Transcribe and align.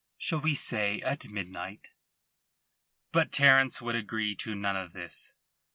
Shall 0.17 0.39
we 0.41 0.55
say 0.55 0.99
at 1.01 1.29
midnight?" 1.29 1.89
But 3.11 3.27
Sir 3.35 3.43
Terence 3.43 3.83
would 3.83 3.93
agree 3.93 4.33
to 4.37 4.55
none 4.55 4.75
of 4.75 4.93
this. 4.93 5.33